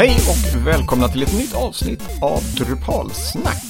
[0.00, 3.64] Hej och välkomna till ett nytt avsnitt av Drupalsnack.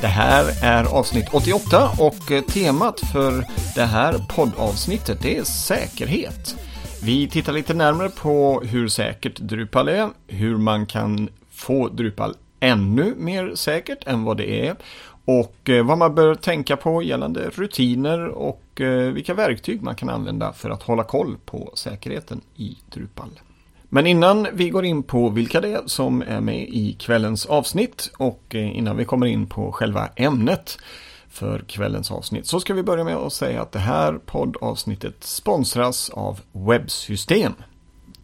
[0.00, 6.56] Det här är avsnitt 88 och eh, temat för det här poddavsnittet är säkerhet.
[7.02, 13.14] Vi tittar lite närmare på hur säkert Drupal är, hur man kan få Drupal ännu
[13.16, 14.76] mer säkert än vad det är
[15.24, 20.08] och eh, vad man bör tänka på gällande rutiner och eh, vilka verktyg man kan
[20.08, 23.30] använda för att hålla koll på säkerheten i Drupal.
[23.88, 28.10] Men innan vi går in på vilka det är som är med i kvällens avsnitt
[28.16, 30.78] och eh, innan vi kommer in på själva ämnet
[31.28, 36.10] för kvällens avsnitt så ska vi börja med att säga att det här poddavsnittet sponsras
[36.10, 37.52] av Webbsystem.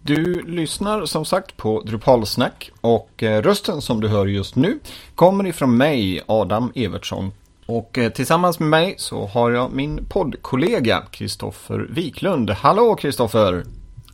[0.02, 4.78] Du lyssnar som sagt på Drupalsnack och eh, rösten som du hör just nu
[5.14, 7.32] kommer ifrån mig, Adam Evertsson.
[7.66, 12.50] Och eh, tillsammans med mig så har jag min poddkollega Kristoffer Wiklund.
[12.50, 13.64] Hallå Kristoffer!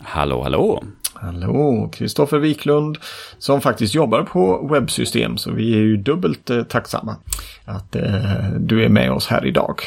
[0.01, 0.83] Hallå, hallå!
[1.21, 2.99] Hallå, Kristoffer Wiklund
[3.39, 7.17] som faktiskt jobbar på webbsystem så vi är ju dubbelt eh, tacksamma
[7.65, 9.83] att eh, du är med oss här idag.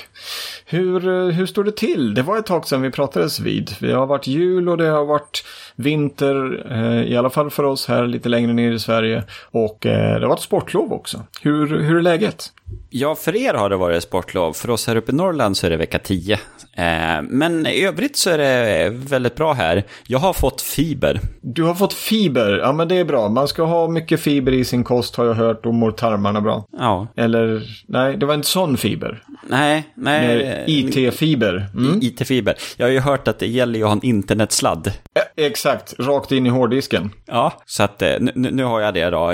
[0.65, 2.13] Hur, eh, hur står det till?
[2.13, 3.75] Det var ett tag sedan vi pratades vid.
[3.79, 5.43] Det har varit jul och det har varit
[5.75, 9.23] vinter, eh, i alla fall för oss här lite längre ner i Sverige.
[9.51, 11.23] Och eh, det har varit sportlov också.
[11.41, 12.51] Hur, hur är läget?
[12.89, 14.53] Ja, för er har det varit sportlov.
[14.53, 16.33] För oss här uppe i Norrland så är det vecka 10.
[16.33, 19.83] Eh, men i övrigt så är det väldigt bra här.
[20.07, 21.19] Jag har fått fiber.
[21.41, 22.59] Du har fått fiber?
[22.63, 23.29] Ja, men det är bra.
[23.29, 26.65] Man ska ha mycket fiber i sin kost har jag hört och mår tarmarna bra.
[26.71, 27.07] Ja.
[27.15, 29.23] Eller, nej, det var en sån fiber.
[29.47, 30.63] Nej, nej.
[30.67, 31.69] IT-fiber.
[31.73, 31.99] Mm.
[32.01, 32.55] IT-fiber.
[32.77, 34.91] Jag har ju hört att det gäller ju att ha en internetsladd.
[35.37, 37.11] Exakt, rakt in i hårddisken.
[37.25, 39.33] Ja, så att eh, nu, nu har jag det då.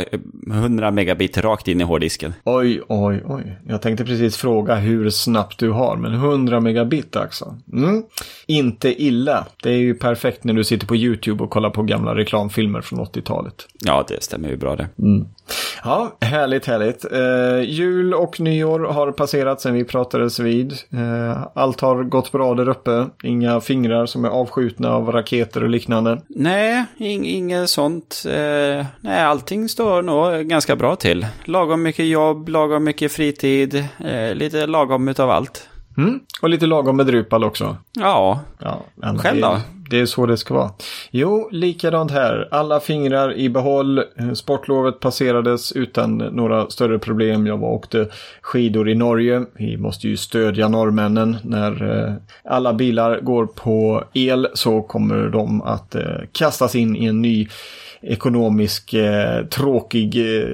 [0.51, 2.33] 100 megabit rakt in i hårddisken.
[2.45, 3.57] Oj, oj, oj.
[3.67, 7.55] Jag tänkte precis fråga hur snabbt du har, men 100 megabit alltså.
[7.73, 8.03] Mm.
[8.45, 9.45] Inte illa.
[9.63, 12.99] Det är ju perfekt när du sitter på YouTube och kollar på gamla reklamfilmer från
[12.99, 13.67] 80-talet.
[13.79, 14.89] Ja, det stämmer ju bra det.
[14.99, 15.27] Mm.
[15.83, 17.05] Ja, härligt, härligt.
[17.11, 20.73] Eh, jul och nyår har passerat sedan vi pratades vid.
[20.89, 23.05] Eh, allt har gått bra där uppe.
[23.23, 26.21] Inga fingrar som är avskjutna av raketer och liknande.
[26.27, 28.23] Nej, ing inget sånt.
[28.27, 31.27] Eh, nej, allting står nog ganska bra till.
[31.45, 35.69] Lagom mycket jobb, lagom mycket fritid, eh, lite lagom utav allt.
[35.97, 36.19] Mm.
[36.41, 37.77] Och lite lagom med Drupal också.
[37.93, 38.85] Ja, Ja,
[39.17, 39.59] Själv det, då?
[39.89, 40.71] Det är så det ska vara.
[41.11, 42.47] Jo, likadant här.
[42.51, 43.97] Alla fingrar i behåll.
[43.97, 47.47] Eh, Sportlovet passerades utan några större problem.
[47.47, 48.07] Jag var åkte
[48.41, 49.45] skidor i Norge.
[49.53, 51.37] Vi måste ju stödja norrmännen.
[51.43, 52.13] När eh,
[52.51, 56.01] alla bilar går på el så kommer de att eh,
[56.31, 57.47] kastas in i en ny
[58.01, 60.49] ekonomisk eh, tråkig eh,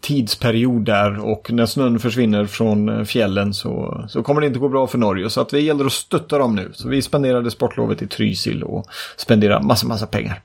[0.00, 4.68] tidsperiod där och när snön försvinner från eh, fjällen så, så kommer det inte gå
[4.68, 5.30] bra för Norge.
[5.30, 6.70] Så att det gäller att stötta dem nu.
[6.72, 8.86] Så vi spenderade sportlovet i Trysil och
[9.16, 10.40] spenderade massa, massa pengar.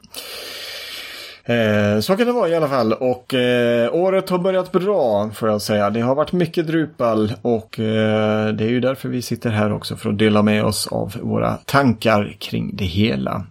[1.45, 5.49] Eh, så kan det vara i alla fall och eh, året har börjat bra får
[5.49, 5.89] jag säga.
[5.89, 9.95] Det har varit mycket Drupal och eh, det är ju därför vi sitter här också
[9.95, 13.45] för att dela med oss av våra tankar kring det hela.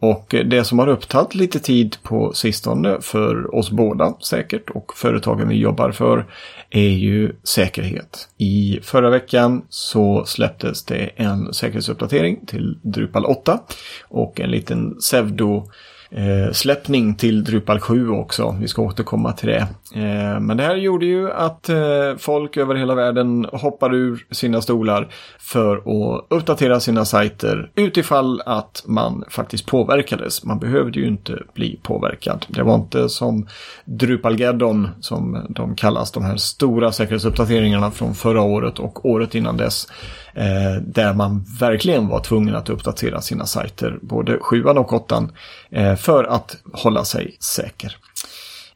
[0.00, 4.92] Och eh, det som har upptagit lite tid på sistone för oss båda säkert och
[4.96, 6.26] företagen vi jobbar för
[6.70, 8.28] är ju säkerhet.
[8.38, 13.60] I förra veckan så släpptes det en säkerhetsuppdatering till Drupal 8
[14.08, 15.68] och en liten pseudo
[16.14, 18.56] eh, släppning till Drupal 7 också.
[18.60, 19.66] Vi ska återkomma till det.
[19.94, 21.76] Eh, men det här gjorde ju att eh,
[22.18, 25.08] folk över hela världen hoppar ur sina stolar
[25.38, 30.44] för att uppdatera sina sajter utifall att man faktiskt påverkades.
[30.44, 32.46] Man behövde ju inte bli påverkad.
[32.48, 33.46] Det var inte som
[33.84, 39.86] Drupalgeddon som de kallas, de här stora säkerhetsuppdateringarna från förra året och året innan dess.
[40.34, 45.32] Eh, där man verkligen var tvungen att uppdatera sina sajter, både sjuan och åttan,
[45.70, 47.96] eh, för att hålla sig säker.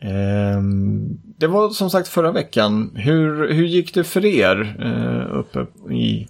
[0.00, 0.62] Eh,
[1.38, 2.91] det var som sagt förra veckan.
[2.94, 6.28] Hur, hur gick det för er eh, uppe i,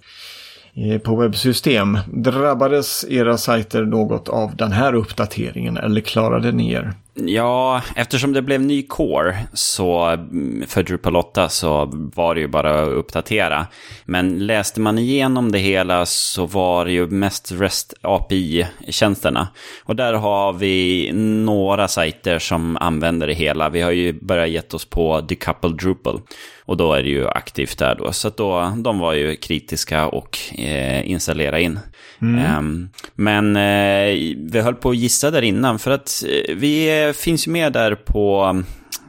[0.73, 1.97] i, på webbsystem?
[2.13, 6.93] Drabbades era sajter något av den här uppdateringen eller klarade ni er?
[7.13, 12.47] Ja, eftersom det blev ny core så mm, för Drupal 8 så var det ju
[12.47, 13.67] bara att uppdatera.
[14.05, 19.47] Men läste man igenom det hela så var det ju mest REST API-tjänsterna.
[19.83, 21.11] Och där har vi
[21.45, 23.69] några sajter som använder det hela.
[23.69, 26.21] Vi har ju börjat gett oss på Decoupled Drupal.
[26.65, 28.11] Och då är det ju aktivt där då.
[28.11, 31.79] Så då, de var ju kritiska och eh, installera in.
[32.21, 37.13] Ehm, men eh, vi höll på att gissa där innan för att eh, vi eh,
[37.13, 38.53] finns ju med där på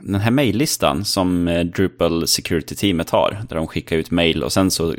[0.02, 3.38] den här mejllistan som eh, Drupal Security-teamet har.
[3.48, 4.94] Där de skickar ut mejl och sen så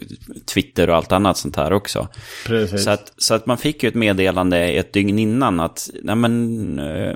[0.53, 2.07] Twitter och allt annat sånt här också.
[2.45, 2.83] Precis.
[2.83, 6.79] Så att, så att man fick ju ett meddelande ett dygn innan att nej men,
[6.79, 7.15] eh,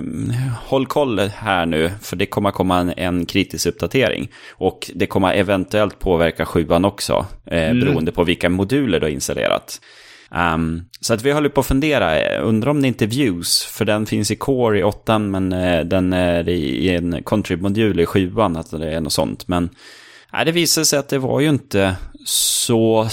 [0.64, 4.28] håll koll här nu för det kommer komma en, en kritisk uppdatering.
[4.50, 7.80] Och det kommer eventuellt påverka sjuan också eh, mm.
[7.80, 9.80] beroende på vilka moduler du har installerat.
[10.30, 13.84] Um, så att vi håller på att fundera, undrar om det inte är Views, för
[13.84, 18.32] den finns i Core i 8 men uh, den är i, en Contrib-modul i 7
[18.38, 19.48] att det är något sånt.
[19.48, 19.70] Men
[20.32, 21.96] Nej, det visade sig att det var ju inte
[22.28, 23.08] så,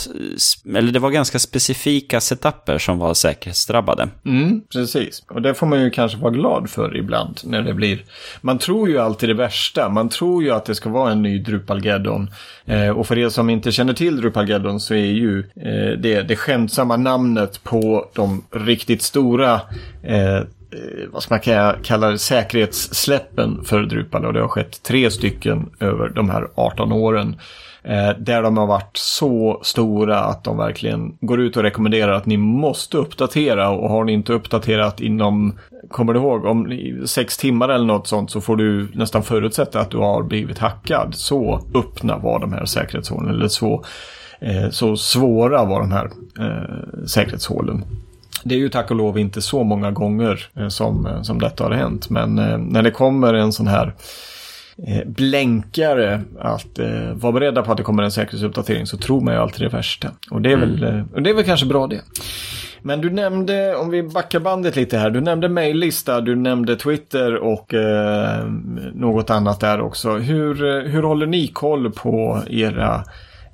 [0.76, 4.10] eller det var ganska specifika setuper som var säkerhetsdrabbade.
[4.26, 8.04] Mm, precis, och det får man ju kanske vara glad för ibland när det blir.
[8.42, 11.40] Man tror ju alltid det värsta, man tror ju att det ska vara en ny
[11.40, 12.30] Drupalgeddon.
[12.66, 16.36] Eh, och för er som inte känner till Drupalgeddon så är ju eh, det det
[16.36, 19.62] skämtsamma namnet på de riktigt stora
[20.04, 20.42] eh,
[20.74, 25.70] Eh, vad ska man kalla det, säkerhetssläppen för Drupal och det har skett tre stycken
[25.80, 27.36] över de här 18 åren.
[27.84, 32.26] Eh, där de har varit så stora att de verkligen går ut och rekommenderar att
[32.26, 35.60] ni måste uppdatera och har ni inte uppdaterat inom,
[35.90, 39.92] kommer du ihåg, om sex timmar eller något sånt så får du nästan förutsätta att
[39.92, 41.16] du har blivit hackad.
[41.16, 43.84] Så öppna var de här säkerhetshålen eller så,
[44.40, 46.10] eh, så svåra var de här
[46.40, 47.86] eh, säkerhetshålen.
[48.44, 51.64] Det är ju tack och lov inte så många gånger eh, som, eh, som detta
[51.64, 52.10] har hänt.
[52.10, 53.94] Men eh, när det kommer en sån här
[55.06, 59.40] blänkare att eh, vara beredda på att det kommer en säkerhetsuppdatering så tror man ju
[59.40, 60.12] alltid det värsta.
[60.32, 60.82] Och det är, mm.
[60.82, 62.02] väl, och det är väl kanske bra det.
[62.82, 67.36] Men du nämnde, om vi backar bandet lite här, du nämnde mejllista, du nämnde Twitter
[67.36, 68.48] och eh,
[68.94, 70.18] något annat där också.
[70.18, 73.04] Hur, hur håller ni koll på era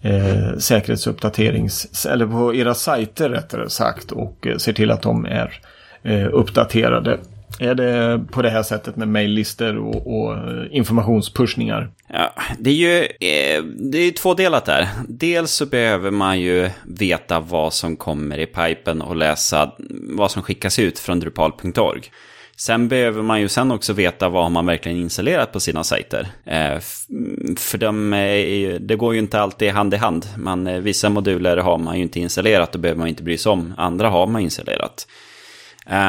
[0.02, 5.62] eh, säkerhetsuppdaterings, eller på era sajter rättare sagt och eh, ser till att de är
[6.04, 7.20] eh, uppdaterade.
[7.60, 11.90] Är det på det här sättet med mejllistor och, och, eh, informationspushningar?
[12.08, 14.88] Ja, det är ju eh, det är två delar där.
[15.08, 19.72] Dels så behöver man ju veta vad som kommer i pipen och läsa
[20.18, 22.02] vad som skickas ut från drupal.org.
[22.60, 26.28] Sen behöver man ju sen också veta vad man verkligen installerat på sina sajter.
[26.46, 26.80] Eh,
[27.58, 28.12] för de,
[28.82, 30.28] det går ju inte alltid hand i hand.
[30.38, 33.52] Man, eh, vissa moduler har man ju inte installerat och behöver man inte bry sig
[33.52, 33.74] om.
[33.78, 35.08] Andra har man installerat.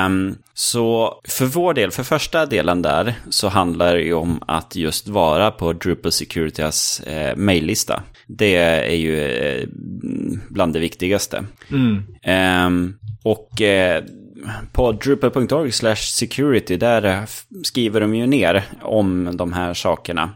[0.07, 4.77] Um, så för vår del, för första delen där, så handlar det ju om att
[4.77, 8.03] just vara på Drupal Security's eh, maillista.
[8.27, 9.69] Det är ju eh,
[10.49, 11.45] bland det viktigaste.
[11.71, 12.67] Mm.
[12.67, 14.05] Um, och eh,
[14.73, 17.23] på drupal.org security, där eh,
[17.63, 20.31] skriver de ju ner om de här sakerna.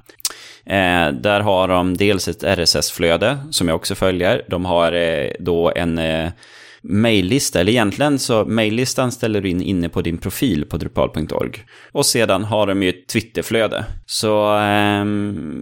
[0.67, 4.45] Eh, där har de dels ett RSS-flöde som jag också följer.
[4.49, 6.31] De har eh, då en eh,
[6.87, 11.65] mejllista, eller egentligen så mejllistan ställer du in inne på din profil på drupal.org.
[11.93, 13.85] Och sedan har de ju ett Twitterflöde.
[14.07, 15.05] Så eh,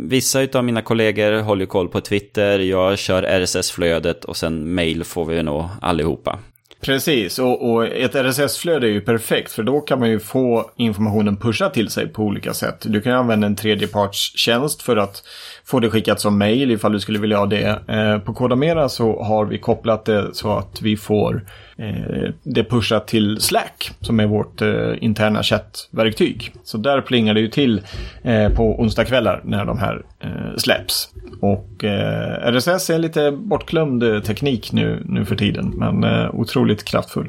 [0.09, 5.25] vissa av mina kollegor håller koll på Twitter, jag kör RSS-flödet och sen mail får
[5.25, 6.39] vi nog allihopa.
[6.83, 11.37] Precis, och, och ett RSS-flöde är ju perfekt för då kan man ju få informationen
[11.37, 12.77] pushad till sig på olika sätt.
[12.81, 15.23] Du kan använda en tredjepartstjänst för att
[15.73, 17.81] få det skickat som mail ifall du skulle vilja ha det.
[17.89, 21.45] Eh, på Kodamera så har vi kopplat det så att vi får
[21.77, 26.55] eh, det pushat till Slack som är vårt eh, interna chattverktyg.
[26.65, 27.81] Så där plingar det ju till
[28.23, 31.09] eh, på onsdagskvällar när de här eh, släpps.
[31.41, 37.29] Och eh, RSS är lite bortglömd teknik nu, nu för tiden men otroligt kraftfull.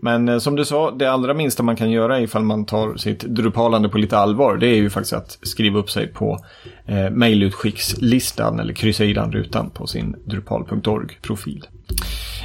[0.00, 3.88] Men som du sa, det allra minsta man kan göra ifall man tar sitt drupalande
[3.88, 6.38] på lite allvar det är ju faktiskt att skriva upp sig på
[6.86, 11.66] eh, mejlutskickslistan eller kryssa i den rutan på sin drupal.org-profil.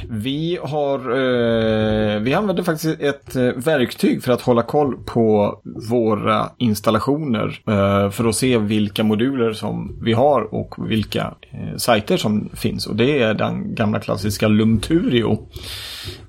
[0.08, 5.58] Vi, har, eh, vi använder faktiskt ett eh, verktyg för att hålla koll på
[5.90, 7.60] våra installationer.
[7.66, 12.86] Eh, för att se vilka moduler som vi har och vilka eh, sajter som finns.
[12.86, 15.38] Och det är den gamla klassiska Lumturio.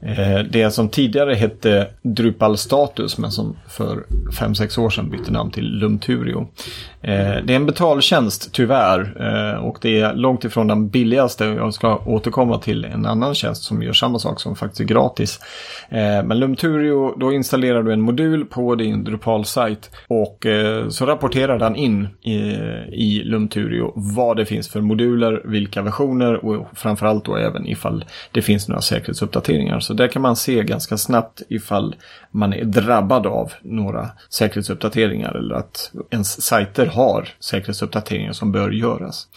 [0.01, 5.51] Eh, det som tidigare hette Drupal Status men som för 5-6 år sedan bytte namn
[5.51, 6.48] till Lumturio.
[7.01, 11.46] Eh, det är en betaltjänst tyvärr eh, och det är långt ifrån den billigaste.
[11.46, 15.39] Jag ska återkomma till en annan tjänst som gör samma sak som faktiskt är gratis.
[15.89, 20.46] Eh, men Lumturio, då installerar du en modul på din Drupal-sajt och
[20.89, 22.08] så rapporterar den in
[22.91, 28.41] i Lumturio vad det finns för moduler, vilka versioner och framförallt då även ifall det
[28.41, 29.79] finns några säkerhetsuppdateringar.
[29.79, 31.96] Så där kan man se ganska snabbt ifall
[32.32, 39.27] man är drabbad av några säkerhetsuppdateringar eller att ens sajter har säkerhetsuppdateringar som bör göras.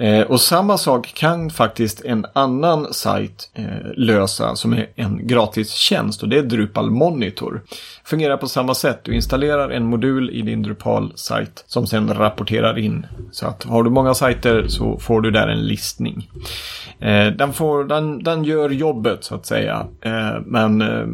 [0.00, 3.64] Eh, och samma sak kan faktiskt en annan sajt eh,
[3.96, 7.62] lösa som är en gratis tjänst och det är Drupal Monitor.
[8.04, 9.00] Fungerar på samma sätt.
[9.02, 13.06] Du installerar en modul i din Drupal-sajt som sen rapporterar in.
[13.32, 16.30] Så att har du många sajter så får du där en listning.
[16.98, 19.86] Eh, den, får, den, den gör jobbet så att säga.
[20.00, 21.06] Eh, men eh,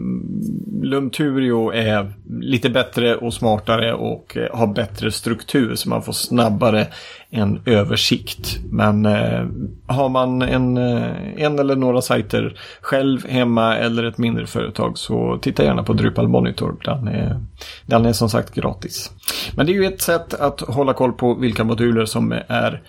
[0.82, 6.86] Lumturio är lite bättre och smartare och eh, har bättre struktur så man får snabbare
[7.30, 8.58] en översikt.
[8.70, 9.46] Men eh,
[9.86, 15.38] har man en, eh, en eller några sajter själv hemma eller ett mindre företag så
[15.42, 16.76] titta gärna på Drupal Monitor.
[16.84, 17.40] Den är,
[17.86, 19.10] den är som sagt gratis.
[19.56, 22.82] Men det är ju ett sätt att hålla koll på vilka moduler som är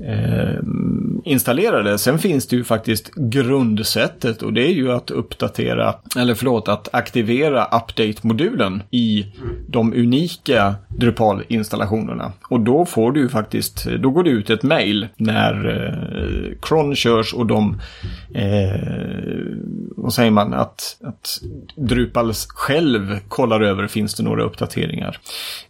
[0.00, 0.62] eh,
[1.24, 1.98] installerade.
[1.98, 6.88] Sen finns det ju faktiskt grundsättet och det är ju att uppdatera, eller förlåt, att
[6.92, 9.26] aktivera update-modulen i
[9.68, 12.32] de unika Drupal-installationerna.
[12.48, 16.94] Och då får du ju faktiskt, då går det ut ett mail när eh, cron
[16.94, 17.80] körs och de,
[18.34, 18.80] eh,
[19.96, 21.40] vad säger man, att, att
[21.76, 25.18] Drupal själv kollar över finns det några uppdateringar.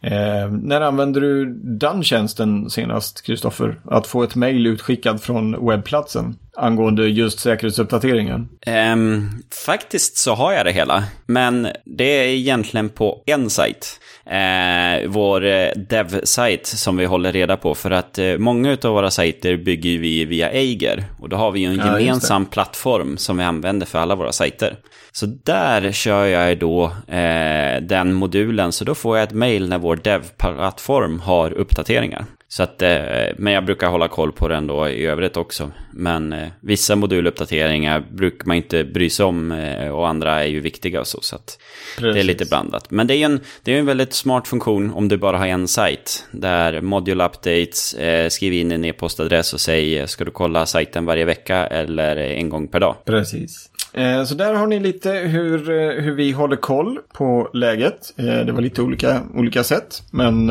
[0.01, 3.81] Eh, när använder du den tjänsten senast, Kristoffer?
[3.85, 8.49] Att få ett mail utskickad från webbplatsen angående just säkerhetsuppdateringen?
[8.93, 14.01] Um, faktiskt så har jag det hela, men det är egentligen på en sajt.
[14.27, 17.75] Eh, vår eh, dev-sajt som vi håller reda på.
[17.75, 21.05] För att eh, många av våra sajter bygger vi via Eiger.
[21.21, 24.33] Och då har vi ju en ja, gemensam plattform som vi använder för alla våra
[24.33, 24.77] sajter.
[25.13, 29.79] Så där kör jag då eh, den modulen, så då får jag ett mail när
[29.79, 32.25] vår dev-plattform har uppdateringar.
[32.53, 32.91] Så att, eh,
[33.37, 35.71] men jag brukar hålla koll på den då i övrigt också.
[35.93, 40.61] Men eh, vissa moduluppdateringar brukar man inte bry sig om eh, och andra är ju
[40.61, 41.19] viktiga och så.
[41.23, 41.59] Så att
[41.99, 42.91] det är lite blandat.
[42.91, 45.47] Men det är ju en, det är en väldigt smart funktion om du bara har
[45.47, 46.27] en sajt.
[46.31, 47.97] Där module updates,
[48.29, 52.69] skriv in en e-postadress och säg ska du kolla sajten varje vecka eller en gång
[52.69, 52.97] per dag.
[53.05, 53.71] Precis.
[53.95, 58.15] Eh, så där har ni lite hur, eh, hur vi håller koll på läget.
[58.17, 60.03] Eh, det var lite olika, olika sätt.
[60.11, 60.51] Men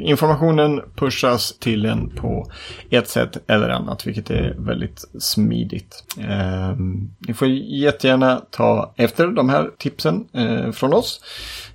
[0.00, 2.50] informationen pushas till en på
[2.90, 4.06] ett sätt eller annat.
[4.06, 6.04] Vilket är väldigt smidigt.
[7.18, 10.24] Ni får jättegärna ta efter de här tipsen
[10.72, 11.20] från oss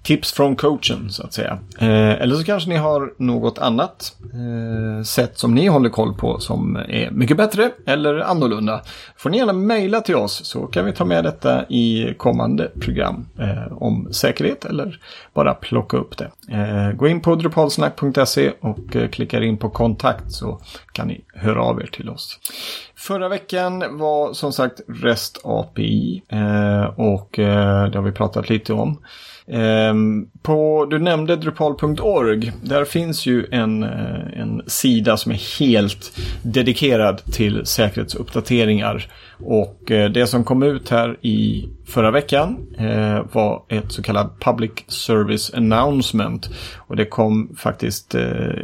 [0.08, 1.60] tips från coachen så att säga.
[1.80, 6.40] Eh, eller så kanske ni har något annat eh, sätt som ni håller koll på
[6.40, 8.82] som är mycket bättre eller annorlunda.
[9.18, 13.26] Får ni gärna mejla till oss så kan vi ta med detta i kommande program
[13.40, 15.00] eh, om säkerhet eller
[15.34, 16.32] bara plocka upp det.
[16.52, 20.62] Eh, gå in på drupalsnack.se och eh, klicka in på kontakt så
[20.92, 22.40] kan ni höra av er till oss.
[22.96, 28.74] Förra veckan var som sagt REST API eh, och eh, det har vi pratat lite
[28.74, 28.98] om.
[29.52, 32.52] Ehm, på, du nämnde Drupal.org.
[32.62, 39.08] Där finns ju en, eh, en sida som är helt dedikerad till säkerhetsuppdateringar.
[39.40, 44.40] Och eh, det som kom ut här i förra veckan eh, var ett så kallat
[44.40, 46.50] Public Service Announcement.
[46.78, 48.16] Och det kom faktiskt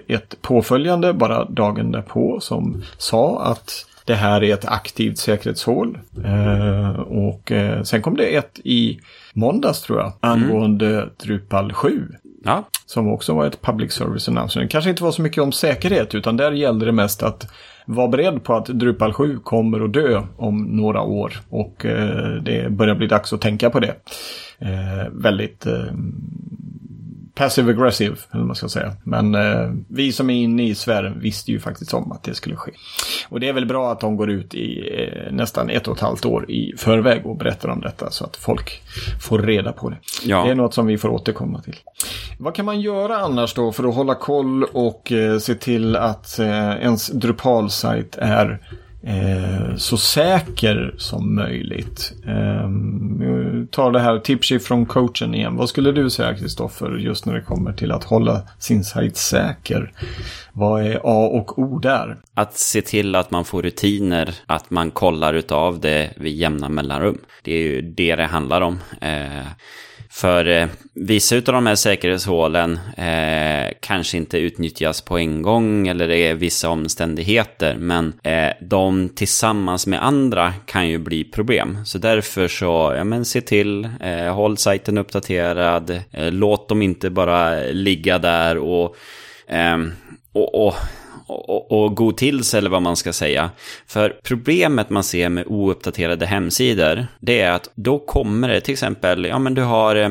[0.08, 6.00] ett påföljande bara dagen därpå som sa att det här är ett aktivt säkerhetshål.
[7.08, 7.52] och
[7.84, 9.00] sen kom det ett i
[9.34, 10.44] måndags tror jag, mm.
[10.44, 11.10] angående mm.
[11.24, 12.08] Drupal 7.
[12.44, 12.64] Ja.
[12.86, 14.72] Som också var ett public service announcement.
[14.72, 17.48] Kanske inte var så mycket om säkerhet utan där gällde det mest att
[17.86, 21.34] vara beredd på att Drupal 7 kommer att dö om några år.
[21.50, 23.96] Och eh, det börjar bli dags att tänka på det.
[24.60, 25.86] Eh, väldigt eh,
[27.36, 28.94] passive aggressive, eller man ska säga.
[29.04, 32.56] Men eh, vi som är inne i sfären visste ju faktiskt om att det skulle
[32.56, 32.72] ske.
[33.30, 36.02] Och det är väl bra att de går ut i eh, nästan ett och ett
[36.02, 38.82] halvt år i förväg och berättar om detta så att folk
[39.22, 39.98] får reda på det.
[40.24, 40.44] Ja.
[40.46, 41.76] Det är något som vi får återkomma till.
[42.40, 46.40] Vad kan man göra annars då för att hålla koll och eh, se till att
[46.40, 48.60] eh, ens Drupal-sajt är
[49.04, 52.14] eh, så säker som möjligt.
[52.28, 52.70] Eh,
[53.72, 55.56] tar det här tipset från coachen igen.
[55.56, 59.92] Vad skulle du säga Kristoffer just när det kommer till att hålla sin sajt säker?
[60.54, 62.18] Vad är A och O där?
[62.34, 67.18] Att se till att man får rutiner, att man kollar utav det vid jämna mellanrum.
[67.42, 68.80] Det är ju det det handlar om.
[69.02, 69.48] Eh,
[70.14, 76.08] för eh, vissa av de här säkerhetshålen eh, kanske inte utnyttjas på en gång eller
[76.08, 77.76] det är vissa omständigheter.
[77.76, 81.86] Men eh, de tillsammans med andra kan ju bli problem.
[81.86, 85.90] Så därför så, ja men se till, eh, håll sajten uppdaterad.
[86.12, 88.96] Eh, låt dem inte bara ligga där och,
[89.48, 89.78] eh,
[90.34, 90.76] och, och
[91.28, 93.52] och, och go till sig eller vad man ska säga.
[93.88, 99.26] För problemet man ser med ouppdaterade hemsidor, det är att då kommer det till exempel,
[99.26, 100.10] ja men du har eh,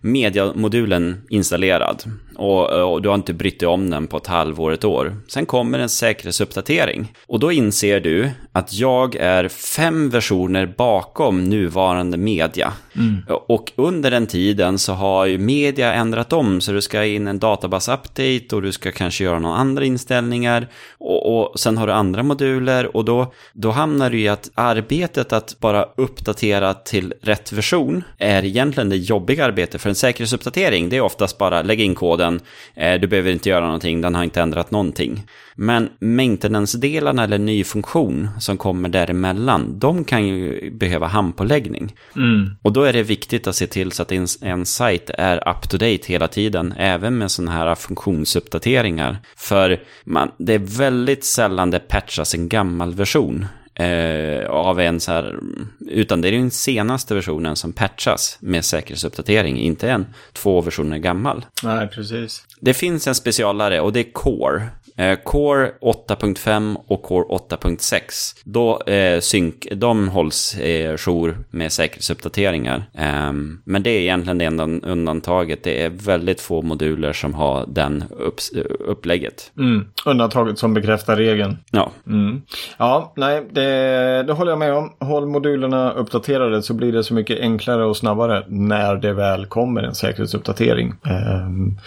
[0.00, 2.02] mediamodulen installerad
[2.36, 5.16] och, och, du har inte brytt dig om den på ett halvår, ett år.
[5.28, 7.12] Sen kommer en säkerhetsuppdatering.
[7.26, 12.72] Och då inser du att jag är fem versioner bakom nuvarande media.
[12.96, 13.22] Mm.
[13.28, 17.38] Och under den tiden så har ju media ändrat om, så du ska in en
[17.38, 20.68] databas-update och du ska kanske göra några andra inställningar.
[20.98, 25.32] Och, och sen har du andra moduler och då, då hamnar du i att arbetet
[25.32, 29.80] att bara uppdatera till rätt version är egentligen det jobbiga arbetet.
[29.80, 32.25] För en säkerhetsuppdatering, det är oftast bara lägga in koden,
[32.74, 35.22] eh, du behöver inte göra någonting, den har inte ändrat någonting.
[35.54, 41.94] Men maintenance-delarna eller ny funktion som kommer däremellan, de kan ju behöva handpåläggning.
[42.16, 42.50] Mm.
[42.62, 45.68] Och då är det viktigt att se till så att en, en sajt är up
[45.68, 49.18] to date hela tiden, även med sådana här funktionsuppdateringar.
[49.36, 53.46] För man, det är väldigt sällan det patchas en gammal version.
[53.78, 55.38] Eh, av en så här,
[55.80, 61.46] utan det är den senaste versionen som patchas med säkerhetsuppdatering, inte en två versioner gammal.
[61.62, 62.46] Nej, precis.
[62.60, 64.68] Det finns en specialare och det är Core.
[64.96, 68.00] Eh, Core 8.5 och Core 8.6.
[68.44, 72.84] Då eh, synk, de hålls eh, jour med säkerhetsuppdateringar.
[72.94, 73.32] Eh,
[73.64, 75.64] men det är egentligen det enda undantaget.
[75.64, 78.40] Det är väldigt få moduler som har den upp,
[78.80, 79.52] upplägget.
[79.58, 79.88] Mm.
[80.06, 81.56] Undantaget som bekräftar regeln.
[81.70, 81.90] Ja.
[82.06, 82.42] Mm.
[82.78, 84.92] Ja, nej, det, det håller jag med om.
[85.00, 89.82] Håll modulerna uppdaterade så blir det så mycket enklare och snabbare när det väl kommer
[89.82, 90.94] en säkerhetsuppdatering.
[91.04, 91.78] Um,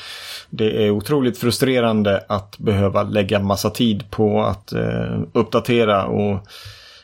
[0.50, 6.34] det är otroligt frustrerande att behöva lägga massa tid på att eh, uppdatera och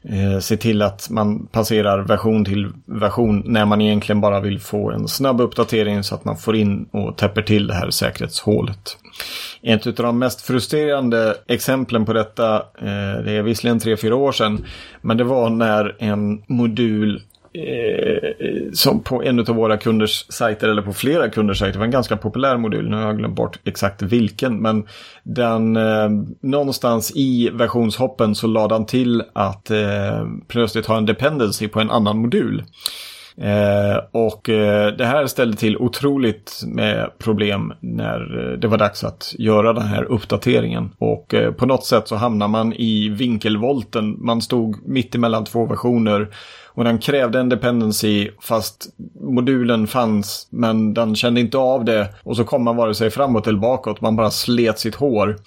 [0.04, 4.92] eh, se till att man passerar version till version när man egentligen bara vill få
[4.92, 8.98] en snabb uppdatering så att man får in och täpper till det här säkerhetshålet.
[9.62, 14.32] Ett av de mest frustrerande exemplen på detta, eh, det är visserligen tre fyra år
[14.32, 14.66] sedan,
[15.02, 17.22] men det var när en modul
[17.56, 21.74] eh, som på en av våra kunders sajter eller på flera kunders sajter.
[21.74, 22.90] Det var en ganska populär modul.
[22.90, 24.62] Nu har jag glömt bort exakt vilken.
[24.62, 24.88] Men
[25.24, 26.10] den eh,
[26.42, 31.92] någonstans i versionshoppen så lade han till att eh, plötsligt ha en dependency på en
[31.92, 32.64] annan modul.
[33.38, 39.04] Eh, och eh, det här ställde till otroligt med problem när eh, det var dags
[39.04, 40.90] att göra den här uppdateringen.
[40.98, 44.26] Och eh, på något sätt så hamnar man i vinkelvolten.
[44.26, 46.28] Man stod mitt emellan två versioner
[46.76, 48.88] och den krävde en dependency fast
[49.22, 52.10] modulen fanns men den kände inte av det.
[52.24, 55.38] Och så kom man vare sig framåt eller bakåt, man bara slet sitt hår.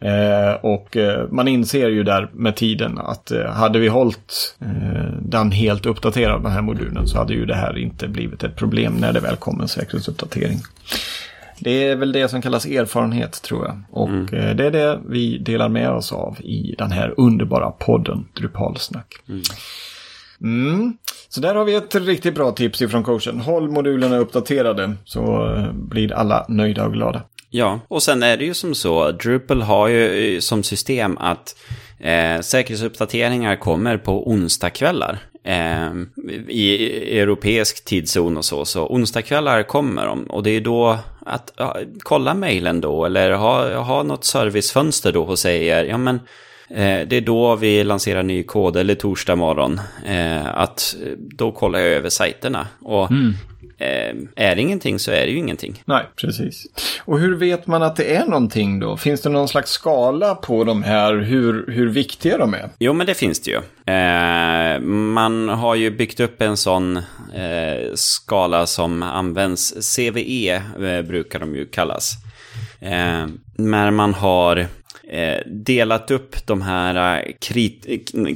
[0.00, 5.12] Eh, och eh, man inser ju där med tiden att eh, hade vi hållit eh,
[5.22, 8.94] den helt uppdaterad, den här modulen, så hade ju det här inte blivit ett problem
[9.00, 10.58] när det väl kom en säkerhetsuppdatering.
[11.58, 13.82] Det är väl det som kallas erfarenhet tror jag.
[13.90, 14.34] Och mm.
[14.34, 19.14] Eh, det är det vi delar med oss av i den här underbara podden Drupalsnack.
[19.28, 19.42] Mm.
[20.42, 20.96] Mm.
[21.28, 23.40] Så där har vi ett riktigt bra tips ifrån coachen.
[23.40, 27.22] Håll modulerna uppdaterade så eh, blir alla nöjda och glada.
[27.50, 31.56] Ja, och sen är det ju som så, Drupal har ju eh, som system att
[32.00, 35.18] eh, säkerhetsuppdateringar kommer på onsdagskvällar.
[35.44, 35.92] Eh,
[36.48, 36.74] I
[37.20, 40.24] europeisk tidszon och så, så onsdagskvällar kommer de.
[40.24, 45.22] Och det är då att ja, kolla mejlen då, eller ha, ha något servicefönster då
[45.22, 46.20] och säger, ja men
[46.70, 49.80] Eh, det är då vi lanserar ny kod, eller torsdag morgon.
[50.06, 52.66] Eh, att då kollar jag över sajterna.
[52.80, 53.34] Och mm.
[54.36, 55.82] är det ingenting så är det ju ingenting.
[55.84, 56.66] Nej, precis.
[57.04, 58.96] Och hur vet man att det är någonting då?
[58.96, 62.70] Finns det någon slags skala på de här, hur, hur viktiga de är?
[62.78, 63.60] Jo, men det finns det ju.
[64.80, 67.02] man har ju byggt upp en sån
[67.94, 70.62] skala som används, CVE
[71.02, 72.12] brukar de ju kallas.
[73.56, 74.66] när man har eh,
[75.08, 77.86] Eh, delat upp de här eh, krit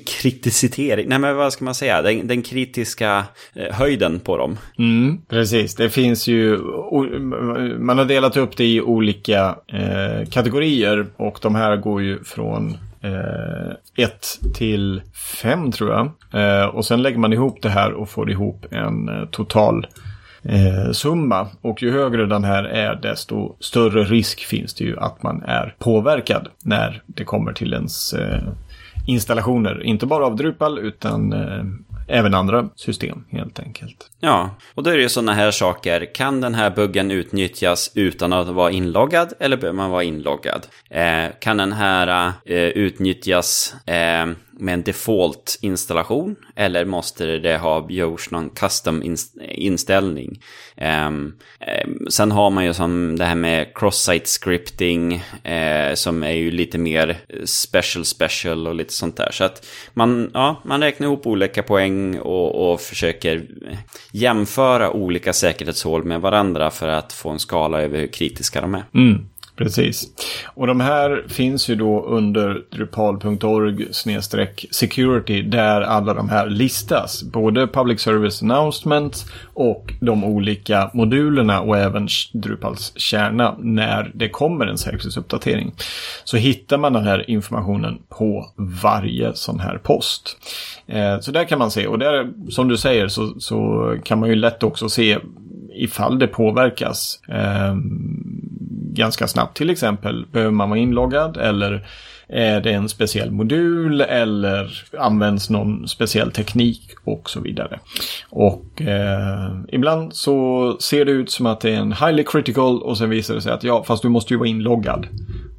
[0.07, 4.59] kriticitering, nej men vad ska man säga, den, den kritiska eh, höjden på dem.
[4.79, 6.59] Mm, precis, det finns ju,
[7.79, 12.77] man har delat upp det i olika eh, kategorier och de här går ju från
[13.97, 15.03] 1 eh, till
[15.43, 16.11] 5 tror jag.
[16.33, 19.87] Eh, och sen lägger man ihop det här och får ihop en eh, total
[20.43, 21.49] eh, summa.
[21.61, 25.75] Och ju högre den här är desto större risk finns det ju att man är
[25.79, 28.43] påverkad när det kommer till ens eh,
[29.07, 29.83] installationer.
[29.83, 31.65] Inte bara av Drupal utan eh,
[32.09, 34.11] även andra system helt enkelt.
[34.21, 36.15] Ja, och då är det ju sådana här saker.
[36.15, 40.67] Kan den här buggen utnyttjas utan att vara inloggad eller behöver man vara inloggad?
[40.91, 44.27] Eh, kan den här eh, utnyttjas eh,
[44.61, 49.17] med en default-installation eller måste det ha gjorts någon custom
[49.55, 50.43] inställning?
[50.77, 51.39] Um,
[51.85, 56.51] um, sen har man ju som det här med cross-site scripting uh, som är ju
[56.51, 59.31] lite mer special special och lite sånt där.
[59.33, 63.47] Så att man, ja, man räknar ihop olika poäng och, och försöker
[64.13, 68.85] jämföra olika säkerhetshål med varandra för att få en skala över hur kritiska de är.
[68.95, 69.27] Mm.
[69.61, 70.05] Precis.
[70.55, 73.89] Och de här finns ju då under drupal.org
[74.71, 77.23] security där alla de här listas.
[77.23, 84.67] Både Public Service Announcements och de olika modulerna och även Drupals kärna när det kommer
[84.67, 85.73] en säkerhetsuppdatering.
[86.25, 90.37] Så hittar man den här informationen på varje sån här post.
[90.87, 94.29] Eh, så där kan man se och där som du säger så, så kan man
[94.29, 95.19] ju lätt också se
[95.75, 97.21] ifall det påverkas.
[97.29, 98.30] Ehm,
[98.95, 100.27] Ganska snabbt till exempel.
[100.33, 101.87] Behöver man vara inloggad eller
[102.33, 107.81] är det en speciell modul eller används någon speciell teknik och så vidare.
[108.31, 112.99] Och eh, ibland så ser det ut som att det är en highly critical och
[112.99, 115.07] sen visar det sig att ja, fast du måste ju vara inloggad.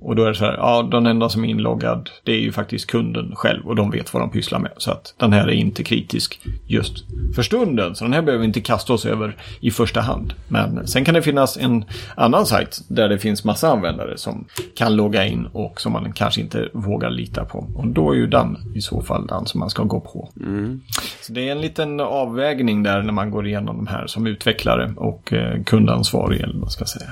[0.02, 2.52] Och då är det så här, ja, den enda som är inloggad det är ju
[2.52, 4.72] faktiskt kunden själv och de vet vad de pysslar med.
[4.78, 7.96] Så att den här är inte kritisk just för stunden.
[7.96, 10.34] Så den här behöver vi inte kasta oss över i första hand.
[10.48, 11.86] Men sen kan det finnas en
[12.16, 16.42] annan sajt där det finns massa användare som kan logga in och som man kanske
[16.42, 17.68] inte vågar lita på.
[17.76, 20.30] Och då är ju den i så fall den som man ska gå på.
[20.40, 20.82] Mm.
[21.22, 24.94] Så det är en liten avvägning där när man går igenom de här som utvecklare
[24.98, 27.12] och eh, kundansvarig eller vad man ska säga.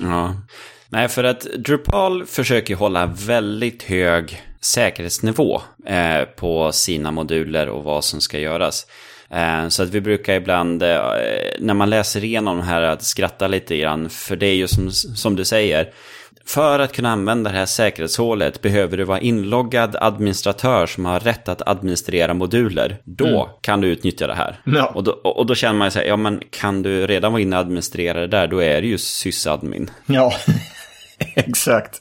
[0.00, 0.34] Ja.
[0.88, 8.04] Nej, för att Drupal försöker hålla väldigt hög säkerhetsnivå eh, på sina moduler och vad
[8.04, 8.86] som ska göras.
[9.30, 10.98] Eh, så att vi brukar ibland, eh,
[11.58, 14.10] när man läser igenom de här, att skratta lite grann.
[14.10, 15.92] För det är ju som, som du säger,
[16.46, 21.48] för att kunna använda det här säkerhetshålet behöver du vara inloggad administratör som har rätt
[21.48, 22.96] att administrera moduler.
[23.04, 23.48] Då mm.
[23.60, 24.60] kan du utnyttja det här.
[24.64, 24.86] Ja.
[24.86, 27.60] Och, då, och då känner man sig, ja men kan du redan vara inne och
[27.60, 29.90] administrera det där, då är det ju sysadmin.
[30.06, 30.32] Ja.
[31.38, 32.00] Exakt.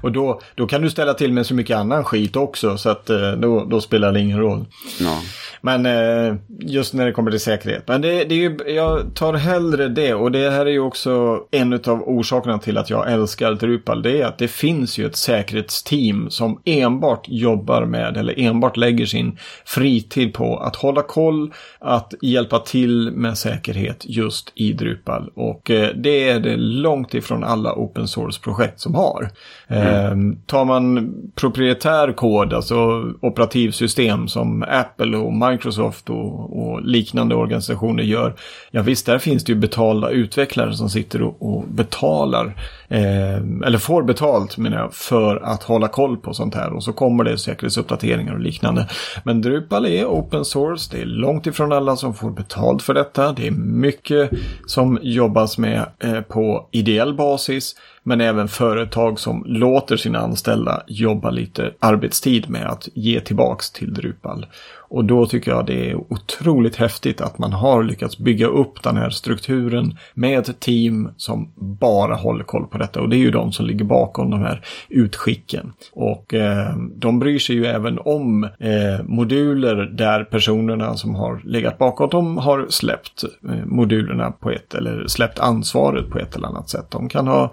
[0.00, 3.10] Och då, då kan du ställa till med så mycket annan skit också så att
[3.10, 4.64] eh, då, då spelar det ingen roll.
[5.00, 5.22] Ja.
[5.60, 7.88] Men eh, just när det kommer till säkerhet.
[7.88, 11.40] Men det, det är ju, jag tar hellre det och det här är ju också
[11.50, 14.02] en av orsakerna till att jag älskar Drupal.
[14.02, 19.06] Det är att det finns ju ett säkerhetsteam som enbart jobbar med eller enbart lägger
[19.06, 25.30] sin fritid på att hålla koll, att hjälpa till med säkerhet just i Drupal.
[25.34, 29.30] Och eh, det är det långt ifrån alla open source-projekt som har.
[29.68, 30.30] Mm.
[30.30, 38.02] Eh, tar man proprietär kod, alltså operativsystem som Apple och Microsoft och, och, liknande organisationer
[38.02, 38.34] gör.
[38.70, 42.54] Ja visst, där finns det ju betalda utvecklare som sitter och, och betalar,
[42.88, 46.72] eh, eller får betalt menar jag, för att hålla koll på sånt här.
[46.72, 48.88] Och så kommer det säkerhetsuppdateringar och liknande.
[49.24, 53.32] Men Drupal är open source, det är långt ifrån alla som får betalt för detta.
[53.32, 54.30] Det är mycket
[54.66, 57.74] som jobbas med eh, på ideell basis.
[58.06, 63.94] Men även företag som låter sina anställda jobba lite arbetstid med att ge tillbaks till
[63.94, 64.46] Drupal.
[64.94, 68.96] Och då tycker jag det är otroligt häftigt att man har lyckats bygga upp den
[68.96, 73.00] här strukturen med ett team som bara håller koll på detta.
[73.00, 75.72] Och det är ju de som ligger bakom de här utskicken.
[75.92, 81.78] Och eh, de bryr sig ju även om eh, moduler där personerna som har legat
[81.78, 86.70] bakom dem har släppt eh, modulerna på ett eller släppt ansvaret på ett eller annat
[86.70, 86.90] sätt.
[86.90, 87.52] De kan ha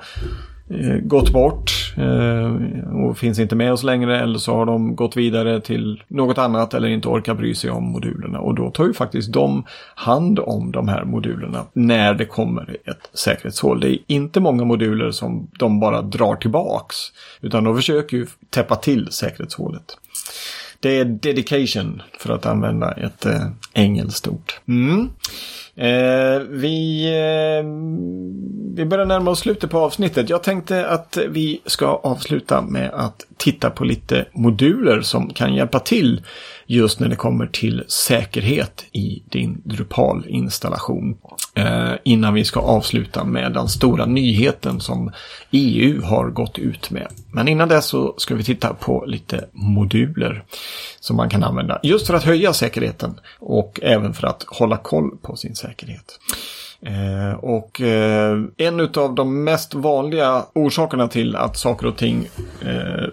[0.70, 2.52] Eh, gått bort eh,
[2.94, 6.74] och finns inte med oss längre eller så har de gått vidare till något annat
[6.74, 10.72] eller inte orkar bry sig om modulerna och då tar ju faktiskt de hand om
[10.72, 13.80] de här modulerna när det kommer ett säkerhetshål.
[13.80, 16.96] Det är inte många moduler som de bara drar tillbaks
[17.42, 19.98] utan de försöker ju täppa till säkerhetshålet.
[20.80, 24.54] Det är dedication för att använda ett eh, engelskt ord.
[24.68, 25.10] Mm.
[25.76, 27.66] Eh, vi, eh,
[28.76, 30.30] vi börjar närma oss slutet på avsnittet.
[30.30, 35.80] Jag tänkte att vi ska avsluta med att titta på lite moduler som kan hjälpa
[35.80, 36.22] till
[36.66, 41.18] just när det kommer till säkerhet i din Drupal-installation.
[41.56, 45.12] Eh, innan vi ska avsluta med den stora nyheten som
[45.52, 47.08] EU har gått ut med.
[47.32, 50.44] Men innan det så ska vi titta på lite moduler
[51.00, 55.18] som man kan använda just för att höja säkerheten och även för att hålla koll
[55.22, 56.20] på sin säkerhet.
[56.86, 62.30] Eh, och eh, en av de mest vanliga orsakerna till att saker och ting
[62.62, 63.06] eh,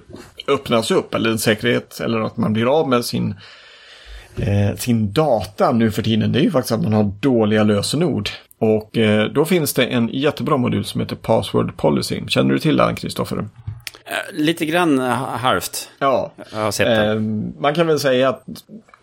[0.48, 3.34] öppnas upp, eller en säkerhet, eller att man blir av med sin,
[4.36, 8.28] eh, sin data nu för tiden, det är ju faktiskt att man har dåliga lösenord.
[8.60, 12.20] Och eh, då finns det en jättebra modul som heter Password Policy.
[12.28, 13.44] Känner du till den, Kristoffer?
[14.32, 15.88] Lite grann halvt.
[15.98, 16.32] Ja.
[16.52, 16.88] Jag har sett.
[16.88, 17.14] Eh,
[17.60, 18.44] man kan väl säga att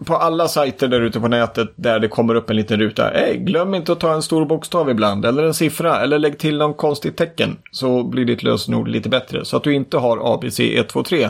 [0.05, 3.11] på alla sajter där ute på nätet där det kommer upp en liten ruta.
[3.13, 6.57] Hey, glöm inte att ta en stor bokstav ibland eller en siffra eller lägg till
[6.57, 7.57] någon konstigt tecken.
[7.71, 9.45] Så blir ditt lösenord lite bättre.
[9.45, 11.29] Så att du inte har ABC 123.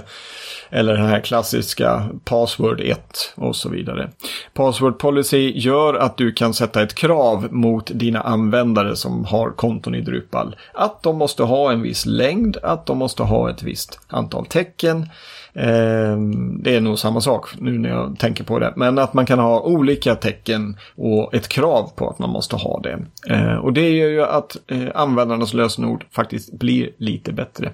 [0.70, 4.10] Eller den här klassiska password 1 och så vidare.
[4.54, 9.96] Password policy gör att du kan sätta ett krav mot dina användare som har konton
[9.96, 10.56] i Drupal.
[10.74, 15.08] Att de måste ha en viss längd, att de måste ha ett visst antal tecken.
[15.54, 18.65] Ehm, det är nog samma sak nu när jag tänker på det.
[18.76, 22.80] Men att man kan ha olika tecken och ett krav på att man måste ha
[22.80, 23.00] det.
[23.30, 27.72] Eh, och det gör ju att eh, användarnas lösenord faktiskt blir lite bättre.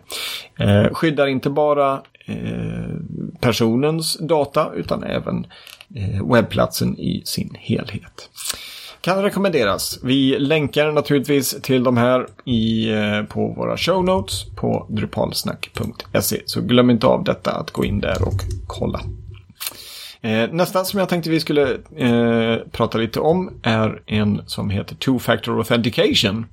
[0.60, 2.96] Eh, skyddar inte bara eh,
[3.40, 5.46] personens data utan även
[5.96, 8.30] eh, webbplatsen i sin helhet.
[9.02, 10.00] Kan rekommenderas.
[10.04, 16.42] Vi länkar naturligtvis till de här i, eh, på våra show notes på drupalsnack.se.
[16.46, 19.02] Så glöm inte av detta att gå in där och kolla.
[20.24, 24.96] Eh, nästa som jag tänkte vi skulle eh, prata lite om är en som heter
[24.96, 26.46] Two Factor Authentication.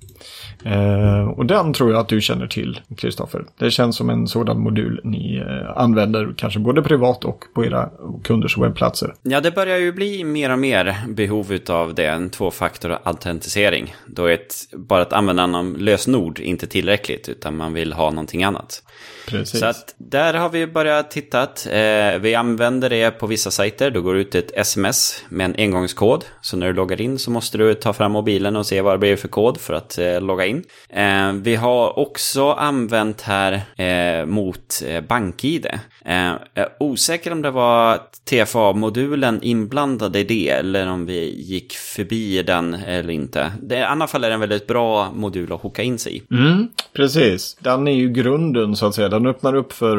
[0.64, 3.44] Eh, och den tror jag att du känner till, Kristoffer.
[3.58, 7.90] Det känns som en sådan modul ni eh, använder kanske både privat och på era
[8.24, 9.14] kunders webbplatser.
[9.22, 13.94] Ja, det börjar ju bli mer och mer behov av det, en tvåfaktorautentisering.
[14.06, 18.44] Då är ett, bara ett användande av lösenord inte tillräckligt, utan man vill ha någonting
[18.44, 18.82] annat.
[19.30, 19.60] Precis.
[19.60, 21.42] Så att där har vi börjat titta.
[21.70, 23.90] Eh, vi använder det på vissa sajter.
[23.90, 26.24] Då går det ut ett sms med en engångskod.
[26.40, 28.98] Så när du loggar in så måste du ta fram mobilen och se vad det
[28.98, 30.64] blir för kod för att eh, logga in.
[30.88, 35.66] Eh, vi har också använt här eh, mot eh, BankID.
[36.04, 41.72] Eh, jag är osäker om det var TFA-modulen inblandad i det eller om vi gick
[41.72, 43.52] förbi den eller inte.
[43.62, 46.22] Det, I alla fall är det en väldigt bra modul att hooka in sig i.
[46.30, 47.56] Mm, precis.
[47.60, 49.08] Den är ju grunden så att säga.
[49.18, 49.98] Den öppnar upp för,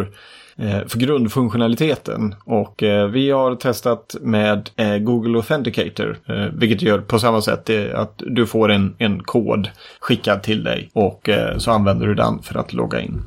[0.58, 2.36] eh, för grundfunktionaliteten.
[2.46, 6.18] Och eh, vi har testat med eh, Google Authenticator.
[6.26, 10.90] Eh, vilket gör på samma sätt att du får en, en kod skickad till dig.
[10.94, 13.22] Och eh, så använder du den för att logga in.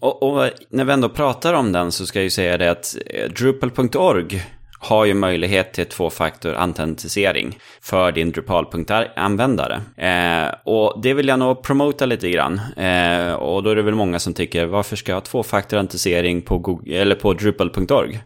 [0.00, 2.96] Och, och, när vi ändå pratar om den så ska jag ju säga det att
[3.06, 4.42] eh, Drupal.org
[4.78, 9.80] har ju möjlighet till tvåfaktor autentisering för din Drupal.användare.
[9.96, 12.60] Eh, och det vill jag nog promota lite grann.
[12.76, 16.42] Eh, och då är det väl många som tycker varför ska jag ha tvåfaktor autentisering
[16.42, 18.20] på, Google, eller på Drupal.org?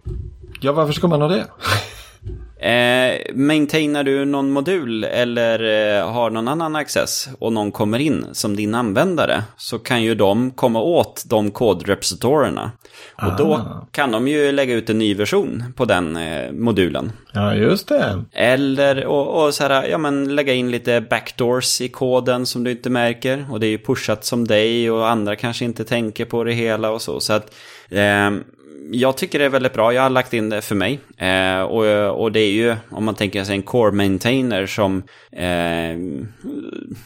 [0.60, 1.46] Ja, varför ska man ha det?
[2.62, 5.58] Eh, maintainar du någon modul eller
[5.98, 10.14] eh, har någon annan access och någon kommer in som din användare så kan ju
[10.14, 12.70] de komma åt de kodrepositorerna.
[13.22, 13.88] Och då Ah.
[13.92, 17.12] kan de ju lägga ut en ny version på den eh, modulen.
[17.32, 18.24] Ja, just det.
[18.32, 22.70] Eller och, och så här, ja, men lägga in lite backdoors i koden som du
[22.70, 23.46] inte märker.
[23.50, 26.90] Och det är ju pushat som dig och andra kanske inte tänker på det hela
[26.90, 27.20] och så.
[27.20, 27.54] Så att
[27.90, 28.30] eh,
[28.90, 29.94] jag tycker det är väldigt bra.
[29.94, 31.00] Jag har lagt in det för mig.
[31.16, 35.98] Eh, och, och det är ju, om man tänker sig en core maintainer som eh,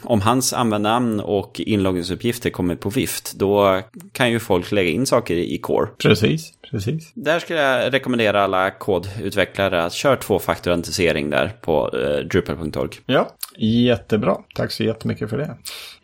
[0.02, 5.34] om hans användarnamn och inloggningsuppgifter kommer på vift, då kan ju folk lägga in saker
[5.34, 5.88] i core.
[5.98, 7.12] Precis, precis.
[7.14, 12.90] Där skulle jag rekommendera alla kodutvecklare att köra tvåfaktorautentisering där på eh, Drupal.org.
[13.06, 14.36] Ja, jättebra.
[14.54, 15.56] Tack så jättemycket för det.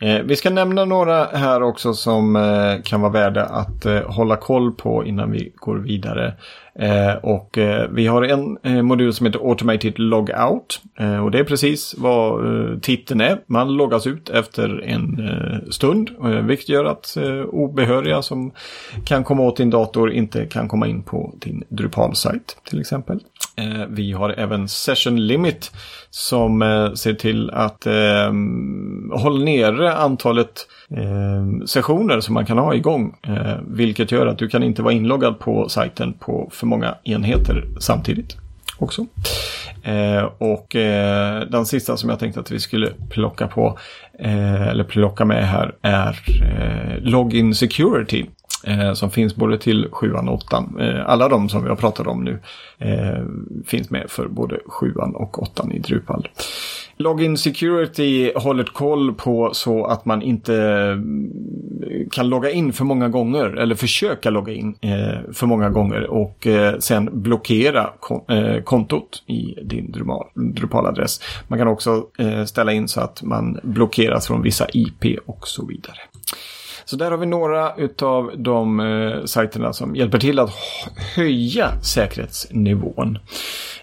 [0.07, 4.35] Eh, vi ska nämna några här också som eh, kan vara värda att eh, hålla
[4.37, 6.33] koll på innan vi går vidare.
[6.79, 10.81] Eh, och eh, vi har en eh, modul som heter Automated Logout.
[11.23, 12.41] Och det är precis vad
[12.81, 13.39] titeln är.
[13.47, 15.21] Man loggas ut efter en
[15.71, 16.09] stund.
[16.43, 18.51] Vilket gör att obehöriga som
[19.05, 23.19] kan komma åt din dator inte kan komma in på din Drupal-sajt till exempel.
[23.55, 25.71] Eh, vi har även Session Limit
[26.09, 28.33] som eh, ser till att eh,
[29.11, 33.15] hålla nere antalet eh, sessioner som man kan ha igång.
[33.27, 37.65] Eh, vilket gör att du kan inte vara inloggad på sajten på för många enheter
[37.79, 38.37] samtidigt.
[38.77, 39.05] Också.
[39.83, 43.79] Eh, och eh, den sista som jag tänkte att vi skulle plocka på,
[44.19, 48.25] eh, eller plocka med här, är eh, Login Security.
[48.63, 50.65] Eh, som finns både till 7 och 8.
[50.79, 52.39] Eh, alla de som vi har pratat om nu
[52.77, 53.23] eh,
[53.65, 56.27] finns med för både 7 och 8 i Drupal.
[56.97, 61.31] Login Security håller koll på så att man inte mm,
[62.11, 66.47] kan logga in för många gånger eller försöka logga in eh, för många gånger och
[66.47, 71.21] eh, sen blockera kon eh, kontot i din Drupal- Drupal-adress.
[71.47, 75.65] Man kan också eh, ställa in så att man blockeras från vissa IP och så
[75.65, 75.97] vidare.
[76.93, 80.51] Så där har vi några utav de eh, sajterna som hjälper till att
[81.15, 83.19] höja säkerhetsnivån.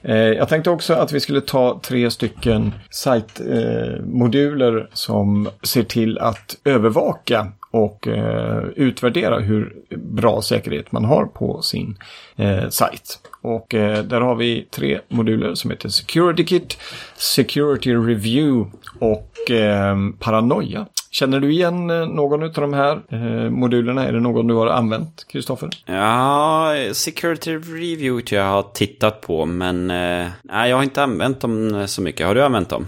[0.02, 6.18] Eh, jag tänkte också att vi skulle ta tre stycken sajtmoduler eh, som ser till
[6.18, 11.96] att övervaka och eh, utvärdera hur bra säkerhet man har på sin
[12.36, 13.18] eh, sajt.
[13.42, 16.78] Och eh, där har vi tre moduler som heter Security Kit,
[17.16, 20.86] Security Review och eh, Paranoia.
[21.12, 24.06] Känner du igen eh, någon av de här eh, modulerna?
[24.06, 25.68] Är det någon du har använt, Kristoffer?
[25.86, 30.26] Ja, Security Review tror jag har tittat på, men eh,
[30.68, 32.26] jag har inte använt dem så mycket.
[32.26, 32.86] Har du använt dem?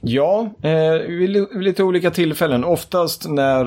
[0.00, 2.64] Ja, eh, vid lite olika tillfällen.
[2.64, 3.64] Oftast när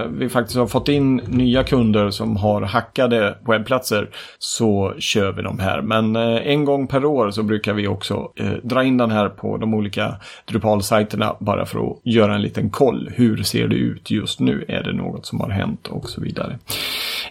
[0.00, 5.42] eh, vi faktiskt har fått in nya kunder som har hackade webbplatser så kör vi
[5.42, 5.82] de här.
[5.82, 9.28] Men eh, en gång per år så brukar vi också eh, dra in den här
[9.28, 10.14] på de olika
[10.46, 13.10] Drupal-sajterna bara för att göra en liten koll.
[13.14, 14.64] Hur hur ser det ut just nu?
[14.68, 16.58] Är det något som har hänt och så vidare.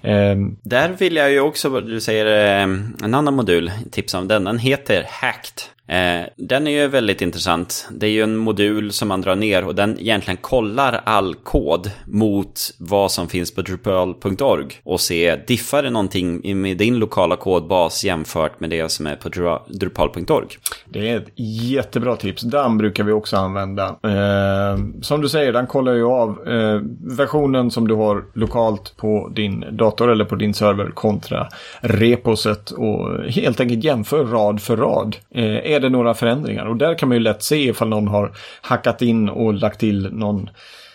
[0.01, 2.63] Ehm, Där vill jag ju också, du säger eh,
[3.03, 4.43] en annan modul, tipsa om den.
[4.43, 5.61] Den heter Hacked.
[5.89, 7.87] Eh, den är ju väldigt intressant.
[7.91, 11.91] Det är ju en modul som man drar ner och den egentligen kollar all kod
[12.05, 18.03] mot vad som finns på Drupal.org och se diffar det någonting med din lokala kodbas
[18.03, 19.29] jämfört med det som är på
[19.67, 20.47] Drupal.org.
[20.85, 21.31] Det är ett
[21.69, 22.41] jättebra tips.
[22.41, 23.85] Den brukar vi också använda.
[23.87, 26.81] Eh, som du säger, den kollar ju av eh,
[27.17, 31.47] versionen som du har lokalt på din dator eller på din server kontra
[31.81, 35.15] reposet och helt enkelt jämför rad för rad.
[35.31, 36.65] Eh, är det några förändringar?
[36.65, 40.13] Och där kan man ju lätt se ifall någon har hackat in och lagt till
[40.13, 40.49] någon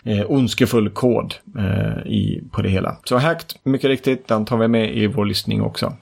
[0.04, 2.96] eh, ondskefull kod eh, i, på det hela.
[3.04, 5.96] Så Hacked, mycket riktigt, den tar vi med i vår listning också.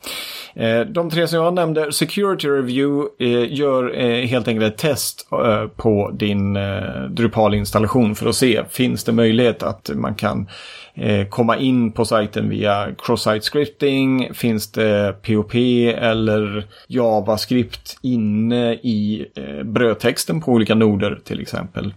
[0.55, 5.29] Eh, de tre som jag nämnde, Security Review eh, gör eh, helt enkelt ett test
[5.33, 10.49] eh, på din eh, Drupal-installation för att se, finns det möjlighet att man kan
[10.95, 14.35] Eh, komma in på sajten via cross-site scripting?
[14.35, 15.55] Finns det POP
[15.97, 21.95] eller JavaScript inne i eh, brödtexten på olika noder till exempel?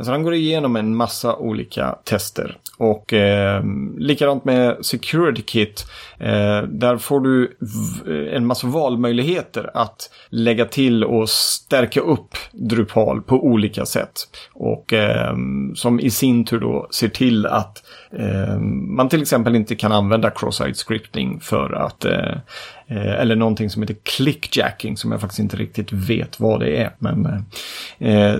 [0.00, 2.58] Så han går igenom en massa olika tester.
[2.78, 3.64] Och eh,
[3.98, 5.86] likadant med Security Kit.
[6.18, 7.56] Eh, där får du
[8.32, 14.12] en massa valmöjligheter att lägga till och stärka upp Drupal på olika sätt.
[14.52, 15.36] Och eh,
[15.74, 17.82] som i sin tur då ser till att
[18.18, 22.36] Eh, man till exempel inte kan använda cross-site scripting för att eh,
[22.88, 26.90] eller någonting som heter clickjacking som jag faktiskt inte riktigt vet vad det är.
[26.98, 27.26] Men
[27.98, 28.34] eh,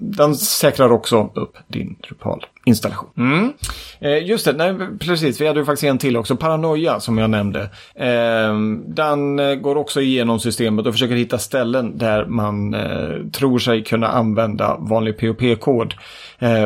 [0.00, 3.10] den säkrar också upp din Drupal-installation.
[3.16, 3.52] Mm.
[4.00, 5.40] Eh, just det, nej, precis.
[5.40, 6.36] Vi hade ju faktiskt en till också.
[6.36, 7.60] Paranoia som jag nämnde.
[7.94, 13.58] Eh, den eh, går också igenom systemet och försöker hitta ställen där man eh, tror
[13.58, 15.94] sig kunna använda vanlig POP-kod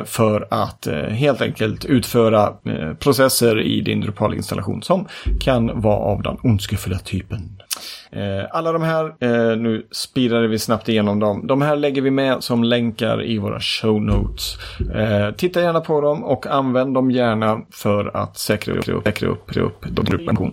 [0.05, 2.53] för att helt enkelt utföra
[2.99, 5.09] processer i din Drupal-installation som
[5.41, 7.63] kan vara av den ondskefulla typen typen.
[8.11, 11.47] Eh, alla de här, eh, nu speedade vi snabbt igenom dem.
[11.47, 14.57] De här lägger vi med som länkar i våra show notes.
[14.95, 19.57] Eh, titta gärna på dem och använd dem gärna för att säkra upp, säkra upp,
[19.57, 20.53] upp gruppen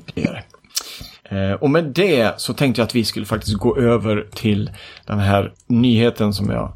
[1.23, 4.71] eh, och med det så tänkte jag att vi skulle faktiskt gå över till
[5.05, 6.73] den här nyheten som jag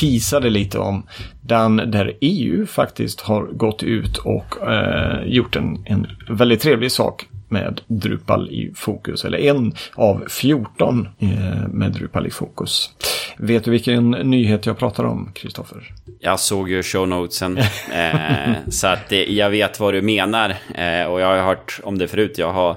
[0.00, 1.06] teasade lite om.
[1.40, 7.26] Den där EU faktiskt har gått ut och eh, gjort en, en väldigt trevlig sak
[7.50, 11.28] med Drupal i fokus, eller en av 14 eh,
[11.68, 12.90] med Drupal i fokus.
[13.36, 15.92] Vet du vilken nyhet jag pratar om, Kristoffer?
[16.20, 17.58] Jag såg ju shownotesen,
[17.92, 20.50] eh, så att jag vet vad du menar.
[20.74, 22.38] Eh, och jag har hört om det förut.
[22.38, 22.76] Jag har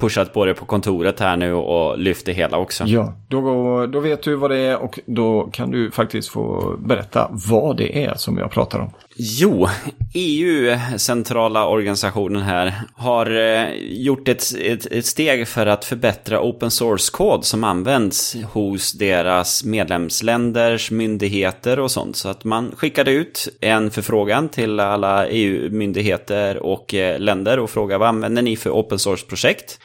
[0.00, 2.84] pushat på det på kontoret här nu och lyft det hela också.
[2.84, 7.28] Ja, då, då vet du vad det är och då kan du faktiskt få berätta
[7.30, 8.90] vad det är som jag pratar om.
[9.24, 9.68] Jo,
[10.14, 16.70] EU, centrala organisationen här, har eh, gjort ett, ett, ett steg för att förbättra open
[16.70, 22.16] source-kod som används hos deras medlemsländers myndigheter och sånt.
[22.16, 27.98] Så att man skickade ut en förfrågan till alla EU-myndigheter och eh, länder och frågade
[27.98, 29.78] vad använder ni för open source-projekt?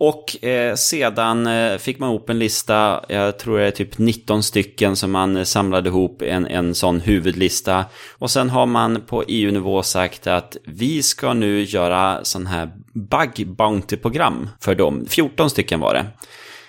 [0.00, 4.42] Och eh, sedan eh, fick man ihop en lista, jag tror det är typ 19
[4.42, 7.84] stycken som man eh, samlade ihop en, en sån huvudlista.
[8.18, 13.46] Och sen har man på EU-nivå sagt att vi ska nu göra sån här bug
[13.56, 15.06] bounty-program för dem.
[15.08, 16.06] 14 stycken var det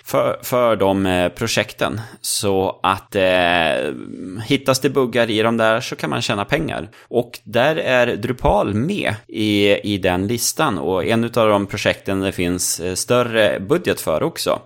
[0.04, 2.00] för, för de eh, projekten.
[2.20, 3.94] Så att eh,
[4.46, 6.88] hittas det buggar i de där så kan man tjäna pengar.
[7.08, 12.32] Och där är Drupal med i, i den listan och en av de projekten det
[12.32, 14.60] finns eh, större budget för också.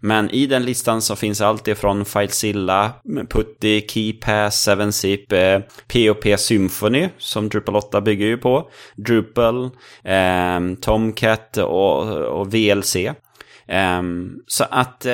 [0.00, 2.92] Men i den listan så finns allt ifrån FileZilla,
[3.28, 9.70] Putty, KeyPass, 7zip, eh, POP Symphony som Drupal 8 bygger ju på, Drupal,
[10.04, 12.96] eh, Tomcat och, och VLC.
[13.68, 15.10] Um, så att uh,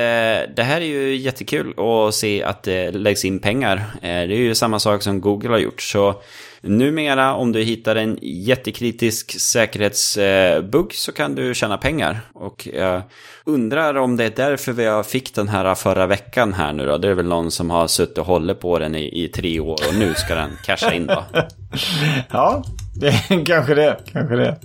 [0.56, 3.76] det här är ju jättekul att se att det läggs in pengar.
[3.76, 5.82] Uh, det är ju samma sak som Google har gjort.
[5.82, 6.22] Så
[6.60, 12.20] numera om du hittar en jättekritisk säkerhetsbugg så kan du tjäna pengar.
[12.32, 13.02] Och jag
[13.44, 16.98] undrar om det är därför vi fick den här förra veckan här nu då.
[16.98, 19.78] Det är väl någon som har suttit och hållit på den i, i tre år
[19.88, 21.24] och nu ska den casha in då.
[22.30, 22.64] ja,
[22.94, 23.12] det,
[23.46, 23.96] kanske det.
[24.12, 24.56] Kanske det.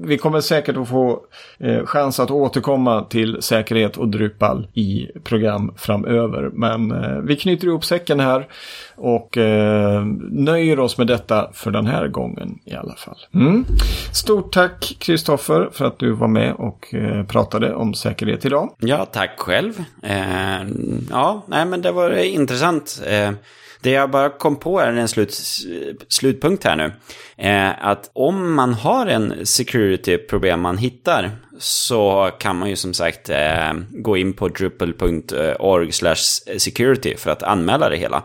[0.03, 1.19] vi kommer säkert att få
[1.59, 6.49] eh, chans att återkomma till säkerhet och Drupal i program framöver.
[6.53, 8.47] Men eh, vi knyter ihop säcken här
[8.95, 13.17] och eh, nöjer oss med detta för den här gången i alla fall.
[13.33, 13.65] Mm.
[14.13, 18.73] Stort tack Kristoffer för att du var med och eh, pratade om säkerhet idag.
[18.79, 19.83] Ja, tack själv.
[20.03, 20.67] Eh,
[21.09, 23.01] ja, nej men det var var intressant.
[23.05, 23.31] Eh,
[23.81, 25.41] det jag bara kom på är en slut,
[26.07, 26.91] slutpunkt här nu.
[27.37, 33.29] Eh, att om man har en security-problem man hittar så kan man ju som sagt
[33.29, 35.91] eh, gå in på drupal.org
[36.57, 38.23] security för att anmäla det hela.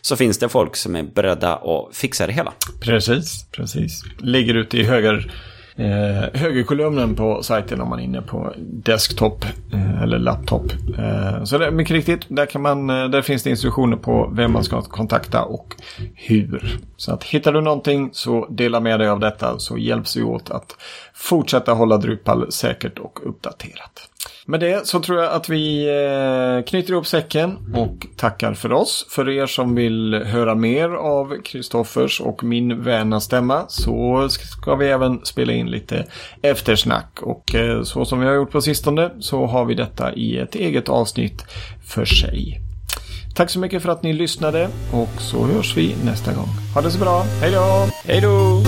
[0.00, 2.52] Så finns det folk som är beredda att fixa det hela.
[2.80, 4.02] Precis, precis.
[4.18, 5.32] Ligger ute i höger
[5.76, 10.72] eh, högerkolumnen på sajten om man är inne på desktop eh, eller laptop.
[10.98, 14.32] Eh, så det är mycket riktigt, där, kan man, eh, där finns det instruktioner på
[14.34, 15.74] vem man ska kontakta och
[16.14, 16.78] hur.
[16.96, 20.50] Så att hittar du någonting så dela med dig av detta så hjälps vi åt
[20.50, 20.76] att
[21.14, 24.10] fortsätta hålla Drupal säkert och uppdaterat.
[24.46, 29.06] Med det så tror jag att vi eh, knyter ihop säcken och tackar för oss.
[29.10, 34.88] För er som vill höra mer av Kristoffers och min väna stämma så ska vi
[34.88, 36.04] även spela in lite
[36.42, 37.22] eftersnack.
[37.22, 40.54] Och eh, så som vi har gjort på sistone så har vi detta i ett
[40.54, 41.44] eget avsnitt
[41.86, 42.60] för sig.
[43.36, 46.48] Tack så mycket för att ni lyssnade och så hörs vi nästa gång.
[46.74, 47.22] Ha det så bra.
[47.40, 47.88] Hej då!
[48.04, 48.62] Hej då!